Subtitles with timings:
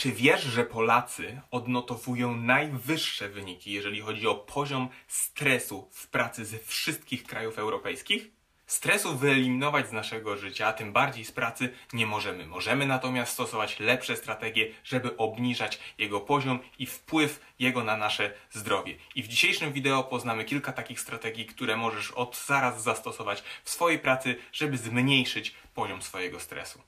[0.00, 6.58] Czy wiesz, że Polacy odnotowują najwyższe wyniki, jeżeli chodzi o poziom stresu w pracy ze
[6.58, 8.30] wszystkich krajów europejskich?
[8.66, 12.46] Stresu wyeliminować z naszego życia, a tym bardziej z pracy, nie możemy.
[12.46, 18.96] Możemy natomiast stosować lepsze strategie, żeby obniżać jego poziom i wpływ jego na nasze zdrowie.
[19.14, 23.98] I w dzisiejszym wideo poznamy kilka takich strategii, które możesz od zaraz zastosować w swojej
[23.98, 26.82] pracy, żeby zmniejszyć poziom swojego stresu.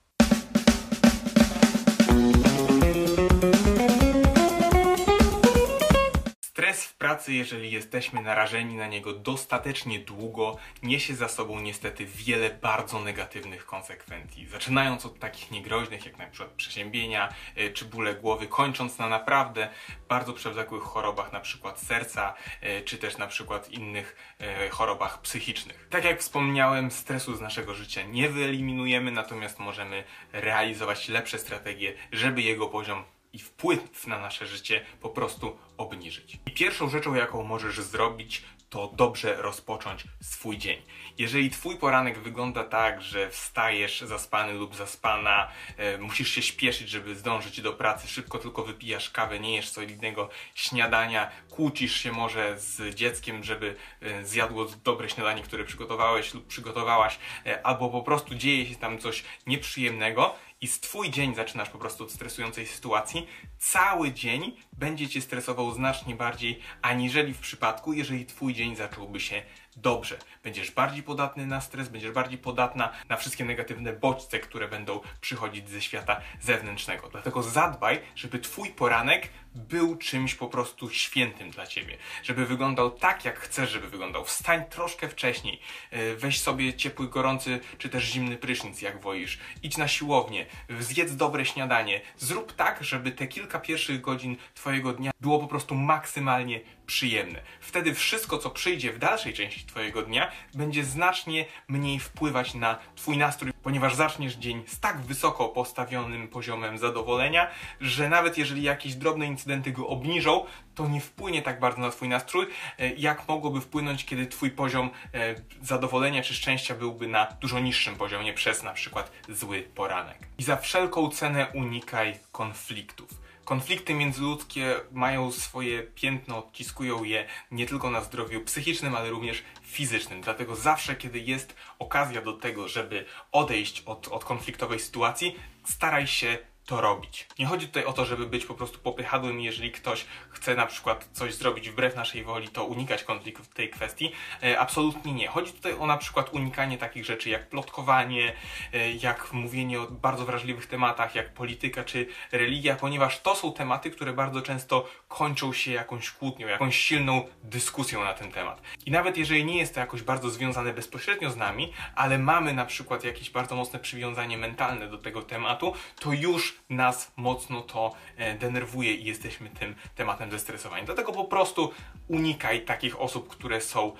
[7.12, 13.66] Pracy, jeżeli jesteśmy narażeni na niego dostatecznie długo, niesie za sobą niestety wiele bardzo negatywnych
[13.66, 14.47] konsekwencji.
[14.47, 19.69] Zaczynając od takich niegroźnych, jak przykład przeziębienia y, czy bóle głowy, kończąc na naprawdę
[20.09, 25.87] bardzo przewlekłych chorobach, przykład serca, y, czy też przykład innych y, chorobach psychicznych.
[25.91, 32.43] Tak jak wspomniałem, stresu z naszego życia nie wyeliminujemy, natomiast możemy realizować lepsze strategie, żeby
[32.43, 36.38] jego poziom i wpływ na nasze życie po prostu obniżyć.
[36.46, 40.82] I pierwszą rzeczą, jaką możesz zrobić, to dobrze rozpocząć swój dzień.
[41.18, 47.15] Jeżeli twój poranek wygląda tak, że wstajesz zaspany lub zaspana, e, musisz się śpieszyć, żeby
[47.15, 52.95] zdążyć do pracy, szybko tylko wypijasz kawę, nie jesz solidnego śniadania, kłócisz się może z
[52.95, 58.66] dzieckiem, żeby e, zjadło dobre śniadanie, które przygotowałeś lub przygotowałaś, e, albo po prostu dzieje
[58.66, 63.27] się tam coś nieprzyjemnego i z twój dzień zaczynasz po prostu od stresującej sytuacji,
[63.59, 69.43] cały dzień będzie cię stresował znacznie bardziej, aniżeli w przypadku, jeżeli twój dzień zacząłby się
[69.76, 70.19] dobrze.
[70.44, 75.69] Będziesz bardziej podatny na stres, będziesz bardziej podatna na wszystkie negatywne bodźce, które będą przychodzić
[75.69, 77.09] ze świata zewnętrznego.
[77.09, 81.97] Dlatego zadbaj, żeby twój poranek był czymś po prostu świętym dla ciebie.
[82.22, 84.25] Żeby wyglądał tak, jak chcesz, żeby wyglądał.
[84.25, 85.60] Wstań troszkę wcześniej.
[85.91, 89.38] E, weź sobie ciepły, gorący, czy też zimny prysznic, jak wolisz.
[89.62, 90.47] Idź na siłownię.
[90.81, 92.00] Zjedz dobre śniadanie.
[92.16, 97.42] Zrób tak, żeby te kilka pierwszych godzin twojego dnia było po prostu maksymalnie przyjemne.
[97.60, 103.16] Wtedy wszystko, co przyjdzie w dalszej części Twojego dnia, będzie znacznie mniej wpływać na Twój
[103.19, 107.50] nastrój, ponieważ zaczniesz dzień z tak wysoko postawionym poziomem zadowolenia,
[107.81, 110.44] że nawet jeżeli jakieś drobne incydenty go obniżą,
[110.75, 112.47] to nie wpłynie tak bardzo na Twój nastrój,
[112.78, 117.97] e, jak mogłoby wpłynąć, kiedy Twój poziom e, zadowolenia czy szczęścia byłby na dużo niższym
[117.97, 120.19] poziomie przez na przykład zły poranek.
[120.38, 123.22] I za wszelką cenę unikaj konfliktów.
[123.44, 130.20] Konflikty międzyludzkie mają swoje piętno, odciskują je nie tylko na zdrowiu psychicznym, ale również fizycznym.
[130.20, 136.38] Dlatego zawsze, kiedy jest okazja do tego, żeby odejść od, od konfliktowej sytuacji, staraj się
[136.66, 137.28] to robić.
[137.38, 141.08] Nie chodzi tutaj o to, żeby być po prostu popychadłym, jeżeli ktoś chce na przykład
[141.12, 144.12] coś zrobić wbrew naszej woli, to unikać konfliktu w tej kwestii.
[144.42, 145.28] E, absolutnie nie.
[145.28, 148.32] Chodzi tutaj o na przykład unikanie takich rzeczy jak plotkowanie,
[148.72, 153.90] e, jak mówienie o bardzo wrażliwych tematach, jak polityka czy religia, ponieważ to są tematy,
[153.90, 158.62] które bardzo często kończą się jakąś kłótnią, jakąś silną dyskusją na ten temat.
[158.86, 162.66] I nawet jeżeli nie jest to jakoś bardzo związane bezpośrednio z nami, ale mamy na
[162.66, 168.34] przykład jakieś bardzo mocne przywiązanie mentalne do tego tematu, to już nas mocno to e,
[168.34, 170.86] denerwuje i jesteśmy tym tematem zestresowani.
[170.86, 171.72] Dlatego po prostu
[172.08, 173.92] unikaj takich osób, które są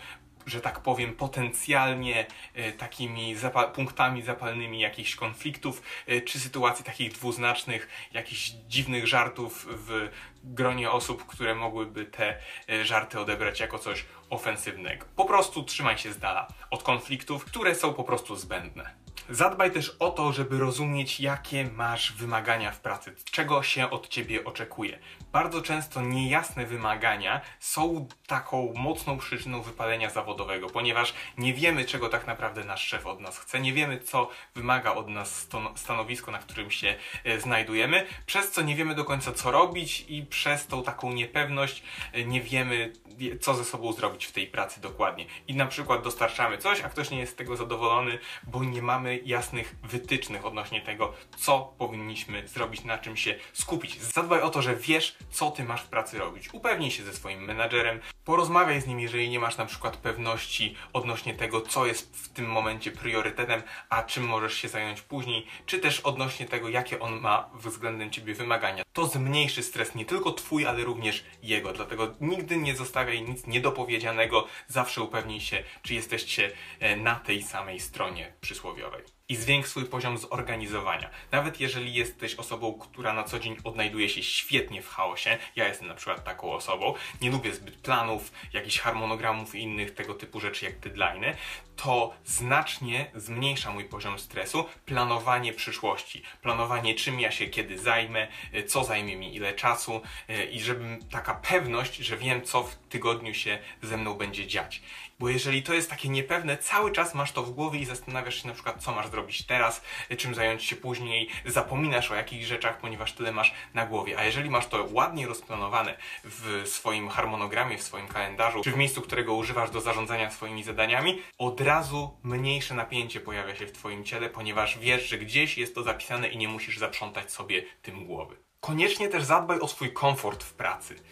[0.47, 7.13] że tak powiem, potencjalnie e, takimi zapa punktami zapalnymi jakichś konfliktów, e, czy sytuacji takich
[7.13, 10.09] dwuznacznych, jakichś dziwnych żartów w
[10.45, 12.39] gronie osób, które mogłyby te
[12.83, 15.07] żarty odebrać jako coś ofensywnego.
[15.17, 18.95] Po prostu trzymaj się z dala od konfliktów, które są po prostu zbędne.
[19.33, 24.45] Zadbaj też o to, żeby rozumieć, jakie masz wymagania w pracy, czego się od ciebie
[24.45, 24.99] oczekuje.
[25.33, 32.27] Bardzo często niejasne wymagania są taką mocną przyczyną wypalenia zawodowego, ponieważ nie wiemy, czego tak
[32.27, 36.71] naprawdę nasz szef od nas chce, nie wiemy, co wymaga od nas stanowisko, na którym
[36.71, 36.95] się
[37.25, 41.83] e, znajdujemy, przez co nie wiemy do końca, co robić i przez tą taką niepewność
[42.13, 42.93] e, nie wiemy,
[43.41, 45.27] co ze sobą zrobić w tej pracy dokładnie.
[45.49, 49.22] I na przykład dostarczamy coś, a ktoś nie jest z tego zadowolony, bo nie mamy
[49.25, 54.01] jasnych wytycznych odnośnie tego, co powinniśmy zrobić, na czym się skupić.
[54.01, 56.55] Zadbaj o to, że wiesz, co ty masz w pracy robić.
[56.55, 61.35] Upewnij się ze swoim menadżerem, porozmawiaj z nim, jeżeli nie masz na przykład pewności odnośnie
[61.35, 66.01] tego, co jest w tym momencie priorytetem, a czym możesz się zająć później, czy też
[66.01, 68.83] odnośnie tego, jakie on ma względem ciebie wymagania.
[68.93, 71.73] To zmniejszy stres nie tylko twój, ale również jego.
[71.73, 77.81] Dlatego nigdy nie zostawiaj nic niedopowiedzianego, zawsze upewnij się, czy jesteście e, na tej samej
[77.81, 79.02] stronie przysłowiowej.
[79.03, 79.22] Bye.
[79.33, 81.11] I zwiększ swój poziom zorganizowania.
[81.31, 85.89] Nawet jeżeli jesteś osobą, która na co dzień odnajduje się świetnie w chaosie, ja jestem
[85.89, 90.65] na przykład taką osobą, nie lubię zbyt planów, jakichś harmonogramów i innych tego typu rzeczy
[90.65, 91.35] jak deadline'y,
[91.77, 96.23] to znacznie zmniejsza mój poziom stresu planowanie przyszłości.
[96.43, 100.01] Planowanie czym ja się kiedy zajmę, y, co zajmie mi ile czasu
[100.31, 104.83] y, i żeby taka pewność, że wiem co w tygodniu się ze mną będzie dziać.
[105.19, 108.49] Bo jeżeli to jest takie niepewne, cały czas masz to w głowie i zastanawiasz się
[108.49, 109.83] na przykład, co masz zrobić teraz,
[110.19, 114.19] czym zająć się później, zapominasz o jakichś rzeczach, ponieważ tyle masz na głowie.
[114.19, 119.03] A jeżeli masz to ładnie rozplanowane w swoim harmonogramie, w swoim kalendarzu, czy w miejscu,
[119.03, 124.31] którego używasz do zarządzania swoimi zadaniami, od razu mniejsze napięcie pojawia się w Twoim ciele,
[124.31, 128.37] ponieważ wiesz, że gdzieś jest to zapisane i nie musisz zaprzątać sobie tym głowy.
[128.61, 131.03] Koniecznie też zadbaj o swój komfort w pracy.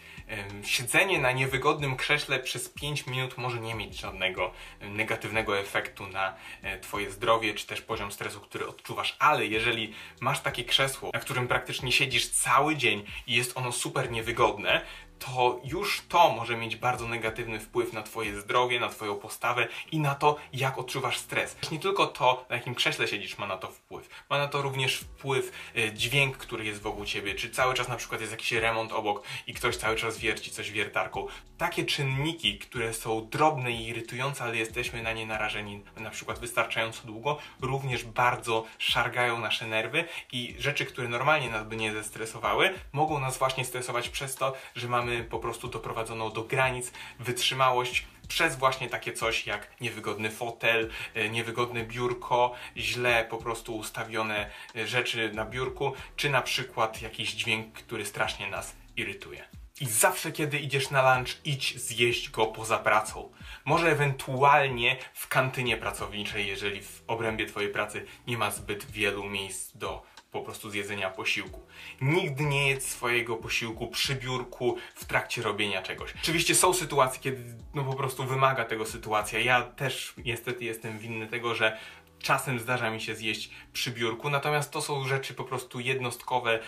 [0.65, 6.79] Siedzenie na niewygodnym krześle przez 5 minut może nie mieć żadnego negatywnego efektu na e,
[6.79, 11.49] Twoje zdrowie czy też poziom stresu, który odczuwasz, ale jeżeli masz takie krzesło, na którym
[11.49, 14.83] praktycznie siedzisz cały dzień i jest ono super niewygodne,
[15.21, 20.01] to już to może mieć bardzo negatywny wpływ na Twoje zdrowie, na Twoją postawę i
[20.01, 21.57] na to, jak odczuwasz stres.
[21.73, 24.09] Nie tylko to, na jakim krześle siedzisz, ma na to wpływ.
[24.31, 27.97] Ma na to również wpływ e, dźwięk, który jest wokół Ciebie, czy cały czas na
[27.97, 31.27] przykład jest jakiś remont obok i ktoś cały czas wierci coś wiertarką.
[31.59, 37.07] Takie czynniki, które są drobne i irytujące, ale jesteśmy na nie narażeni na przykład wystarczająco
[37.07, 43.21] długo, również bardzo szargają nasze nerwy i rzeczy, które normalnie nas by nie zestresowały, mogą
[43.21, 48.57] nas właśnie stresować przez to, że mamy mamy po prostu doprowadzoną do granic wytrzymałość przez
[48.57, 55.33] właśnie takie coś jak niewygodny fotel, e, niewygodne biurko, źle po prostu ustawione e, rzeczy
[55.33, 59.60] na biurku, czy na przykład jakiś dźwięk, który strasznie nas irytuje.
[59.81, 63.33] I zawsze, kiedy idziesz na lunch, idź zjeść go poza pracą.
[63.65, 69.77] Może ewentualnie w kantynie pracowniczej, jeżeli w obrębie Twojej pracy nie ma zbyt wielu miejsc
[69.77, 71.61] do po prostu zjedzenia posiłku.
[72.01, 76.15] Nigdy nie jedz swojego posiłku przy biurku w trakcie robienia czegoś.
[76.23, 77.45] Oczywiście są sytuacje, kiedy
[77.75, 79.39] no po prostu wymaga tego sytuacja.
[79.39, 81.79] Ja też niestety jestem winny tego, że
[82.23, 86.59] czasem zdarza mi się zjeść przy biurku, natomiast to są rzeczy po prostu jednostkowe,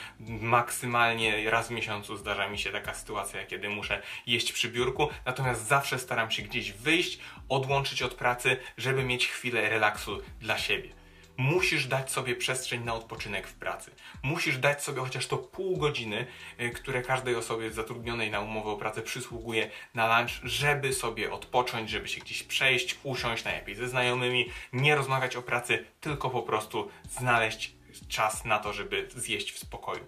[0.40, 5.66] maksymalnie raz w miesiącu zdarza mi się taka sytuacja, kiedy muszę jeść przy biurku, natomiast
[5.66, 7.18] zawsze staram się gdzieś wyjść,
[7.48, 11.01] odłączyć od pracy, żeby mieć chwilę relaksu dla siebie.
[11.36, 13.90] Musisz dać sobie przestrzeń na odpoczynek w pracy.
[14.22, 16.26] Musisz dać sobie chociaż to pół godziny,
[16.60, 21.90] y, które każdej osobie zatrudnionej na umowę o pracę przysługuje na lunch, żeby sobie odpocząć,
[21.90, 26.90] żeby się gdzieś przejść, usiąść najlepiej ze znajomymi, nie rozmawiać o pracy, tylko po prostu
[27.10, 27.74] znaleźć
[28.08, 30.06] czas na to, żeby zjeść w spokoju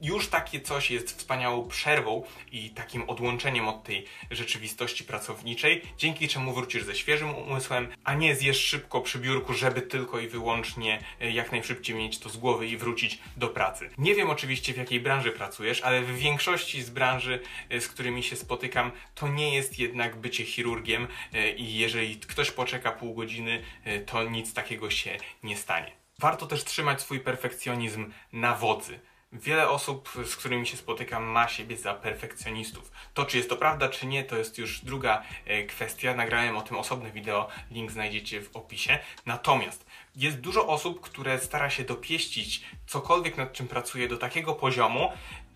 [0.00, 2.22] już takie coś jest wspaniałą przerwą
[2.52, 8.36] i takim odłączeniem od tej rzeczywistości pracowniczej, dzięki czemu wrócisz ze świeżym umysłem, a nie
[8.36, 12.66] zjesz szybko przy biurku, żeby tylko i wyłącznie e, jak najszybciej mieć to z głowy
[12.66, 13.90] i wrócić do pracy.
[13.98, 17.40] Nie wiem oczywiście w jakiej branży pracujesz, ale w większości z branży,
[17.70, 22.50] e, z którymi się spotykam, to nie jest jednak bycie chirurgiem e, i jeżeli ktoś
[22.50, 23.62] poczeka pół godziny,
[24.06, 25.92] to nic takiego się nie stanie.
[26.18, 29.00] Warto też trzymać swój perfekcjonizm na wodzy.
[29.40, 32.90] Wiele osób, z którymi się spotykam, ma siebie za perfekcjonistów.
[33.14, 36.14] To, czy jest to prawda, czy nie, to jest już druga e, kwestia.
[36.14, 38.98] Nagrałem o tym osobne wideo, link znajdziecie w opisie.
[39.26, 39.86] Natomiast
[40.16, 45.12] jest dużo osób, które stara się dopieścić cokolwiek, nad czym pracuje, do takiego poziomu,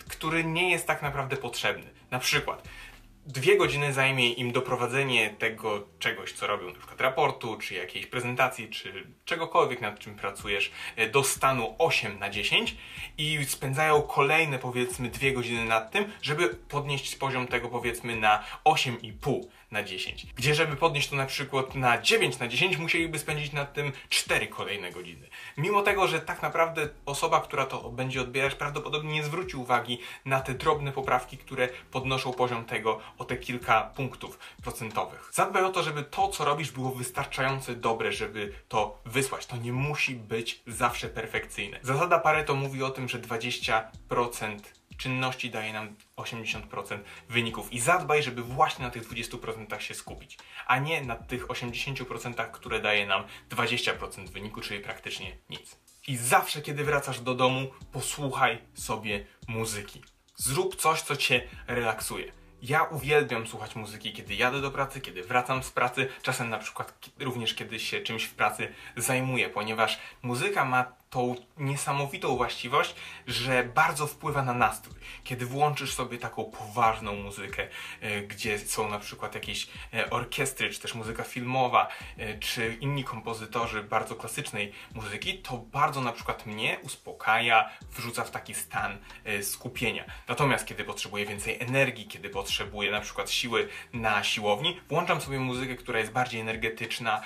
[0.09, 1.91] który nie jest tak naprawdę potrzebny.
[2.11, 2.69] Na przykład,
[3.27, 8.69] dwie godziny zajmie im doprowadzenie tego czegoś, co robią, na przykład raportu, czy jakiejś prezentacji,
[8.69, 12.77] czy czegokolwiek, nad czym pracujesz, e, do stanu 8 na 10
[13.19, 19.41] i spędzają kolejne, powiedzmy, dwie godziny nad tym, żeby podnieść poziom tego, powiedzmy, na 8,5
[19.71, 20.27] na 10.
[20.35, 24.47] Gdzie, żeby podnieść to na przykład na 9 na 10, musieliby spędzić nad tym 4
[24.47, 25.29] kolejne godziny.
[25.57, 30.41] Mimo tego, że tak naprawdę osoba, która to będzie odbierać, prawdopodobnie nie zwróci uwagi na
[30.41, 35.31] te drobne poprawki, które podnoszą poziom tego o te kilka punktów procentowych.
[35.33, 39.47] Zadbaj o to, żeby to, co robisz, było wystarczająco dobre, żeby to wysłać.
[39.47, 41.79] To nie musi być zawsze perfekcyjne.
[41.83, 44.61] Zasada Pareto mówi o tym, że 20%
[44.97, 46.99] czynności daje nam 80%
[47.29, 47.73] wyników.
[47.73, 52.81] I zadbaj, żeby właśnie na tych 20% się skupić, a nie na tych 80%, które
[52.81, 55.77] daje nam 20% wyniku, czyli praktycznie nic.
[56.07, 60.03] I zawsze, kiedy wracasz do domu, posłuchaj sobie muzyki.
[60.37, 62.40] Zrób coś, co cię relaksuje.
[62.63, 67.11] Ja uwielbiam słuchać muzyki, kiedy jadę do pracy, kiedy wracam z pracy, czasem na przykład
[67.21, 72.95] również kiedy się czymś w pracy zajmuję, ponieważ muzyka ma tą niesamowitą właściwość,
[73.27, 74.95] że bardzo wpływa na nastrój.
[75.25, 77.69] Kiedy włączysz sobie taką poważną muzykę,
[78.01, 83.05] e, gdzie są na przykład jakieś e, orkiestry, czy też muzyka filmowa, e, czy inni
[83.05, 88.99] kompozytorzy bardzo klasycznej muzyki, to bardzo na przykład mnie uspokaja, wrzuca w taki stan
[89.43, 90.05] skupienia.
[90.29, 95.77] Natomiast kiedy potrzebuję więcej energii, kiedy potrzebuję na przykład siły na siłowni, włączam sobie muzykę,
[95.77, 97.21] która jest bardziej energetyczna,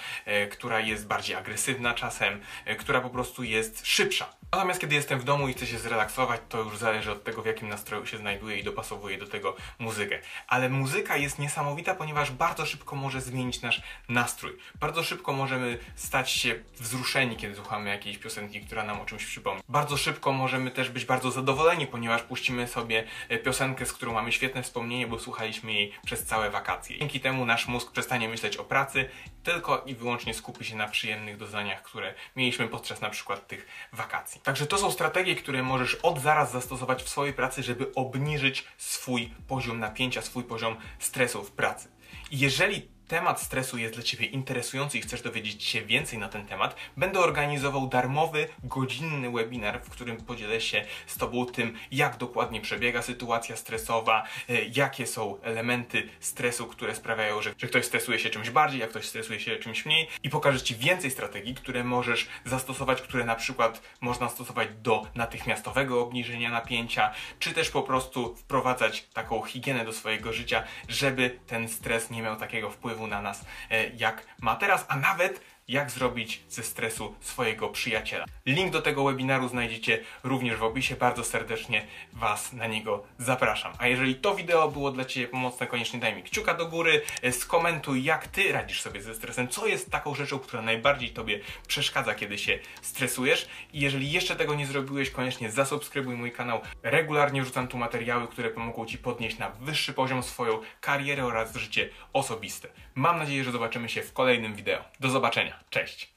[0.50, 2.40] która jest bardziej agresywna czasem,
[2.78, 4.26] która po prostu jest szybsza.
[4.54, 7.46] Natomiast kiedy jestem w domu i chcę się zrelaksować, to już zależy od tego, w
[7.46, 10.18] jakim nastroju się znajduję i dopasowuję do tego muzykę.
[10.48, 14.52] Ale muzyka jest niesamowita, ponieważ bardzo szybko może zmienić nasz nastrój.
[14.80, 19.62] Bardzo szybko możemy stać się wzruszeni, kiedy słuchamy jakiejś piosenki, która nam o czymś przypomni.
[19.68, 24.32] Bardzo szybko możemy też być bardzo zadowoleni, ponieważ puścimy sobie e, piosenkę, z którą mamy
[24.32, 26.98] świetne wspomnienie, bo słuchaliśmy jej przez całe wakacje.
[26.98, 29.08] Dzięki temu nasz mózg przestanie myśleć o pracy,
[29.44, 34.40] tylko i wyłącznie skupi się na przyjemnych doznaniach, które mieliśmy podczas na przykład tych wakacji.
[34.40, 39.34] Także to są strategie, które możesz od zaraz zastosować w swojej pracy, żeby obniżyć swój
[39.48, 41.88] poziom napięcia, swój poziom stresu w pracy.
[42.30, 46.46] I jeżeli temat stresu jest dla Ciebie interesujący i chcesz dowiedzieć się więcej na ten
[46.46, 52.60] temat, będę organizował darmowy, godzinny webinar, w którym podzielę się z Tobą tym, jak dokładnie
[52.60, 58.30] przebiega sytuacja stresowa, e, jakie są elementy stresu, które sprawiają, że, że ktoś stresuje się
[58.30, 62.26] czymś bardziej, jak ktoś stresuje się czymś mniej i pokażę Ci więcej strategii, które możesz
[62.44, 69.04] zastosować, które na przykład można stosować do natychmiastowego obniżenia napięcia, czy też po prostu wprowadzać
[69.12, 73.44] taką higienę do swojego życia, żeby ten stres nie miał takiego wpływu wpływu na nas,
[73.70, 78.24] e, jak ma teraz, a nawet jak zrobić ze stresu swojego przyjaciela.
[78.46, 80.96] Link do tego webinaru znajdziecie również w opisie.
[80.96, 83.72] Bardzo serdecznie Was na niego zapraszam.
[83.78, 87.32] A jeżeli to wideo było dla Ciebie pomocne, koniecznie daj mi kciuka do góry, e,
[87.32, 92.14] skomentuj jak Ty radzisz sobie ze stresem, co jest taką rzeczą, która najbardziej Tobie przeszkadza,
[92.14, 93.48] kiedy się stresujesz.
[93.72, 96.60] I jeżeli jeszcze tego nie zrobiłeś, koniecznie zasubskrybuj mój kanał.
[96.82, 101.88] Regularnie wrzucam tu materiały, które pomogą Ci podnieść na wyższy poziom swoją karierę oraz życie
[102.12, 102.68] osobiste.
[102.94, 104.84] Mam nadzieję, że zobaczymy się w kolejnym wideo.
[105.00, 105.53] Do zobaczenia.
[105.70, 106.13] Cześć!